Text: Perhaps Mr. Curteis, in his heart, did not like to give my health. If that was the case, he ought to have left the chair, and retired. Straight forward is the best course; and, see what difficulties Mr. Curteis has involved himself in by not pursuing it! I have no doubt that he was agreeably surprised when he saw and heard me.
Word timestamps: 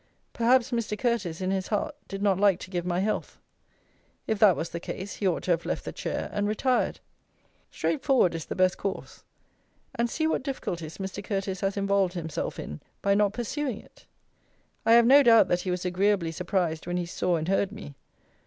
Perhaps 0.33 0.71
Mr. 0.71 0.97
Curteis, 0.97 1.41
in 1.41 1.51
his 1.51 1.67
heart, 1.67 1.93
did 2.07 2.23
not 2.23 2.39
like 2.39 2.59
to 2.61 2.71
give 2.71 2.87
my 2.87 3.01
health. 3.01 3.37
If 4.25 4.39
that 4.39 4.55
was 4.55 4.69
the 4.69 4.79
case, 4.79 5.17
he 5.17 5.27
ought 5.27 5.43
to 5.43 5.51
have 5.51 5.63
left 5.63 5.85
the 5.85 5.91
chair, 5.91 6.27
and 6.33 6.47
retired. 6.47 6.99
Straight 7.69 8.01
forward 8.01 8.33
is 8.33 8.45
the 8.47 8.55
best 8.55 8.79
course; 8.79 9.23
and, 9.93 10.09
see 10.09 10.25
what 10.25 10.41
difficulties 10.41 10.97
Mr. 10.97 11.23
Curteis 11.23 11.61
has 11.61 11.77
involved 11.77 12.15
himself 12.15 12.57
in 12.57 12.81
by 13.03 13.13
not 13.13 13.33
pursuing 13.33 13.79
it! 13.79 14.07
I 14.87 14.93
have 14.93 15.05
no 15.05 15.21
doubt 15.21 15.49
that 15.49 15.61
he 15.61 15.69
was 15.69 15.85
agreeably 15.85 16.31
surprised 16.31 16.87
when 16.87 16.97
he 16.97 17.05
saw 17.05 17.35
and 17.35 17.47
heard 17.47 17.71
me. 17.71 17.93